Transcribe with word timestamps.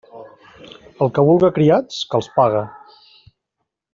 El 1.05 1.11
que 1.17 1.25
vulga 1.27 1.51
criats, 1.59 2.01
que 2.13 2.19
els 2.21 2.31
pague. 2.39 2.65